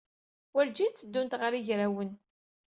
[0.53, 2.11] Werǧin tteddunt ɣer yigrawen.